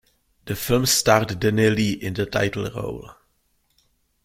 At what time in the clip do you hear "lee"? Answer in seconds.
1.69-1.91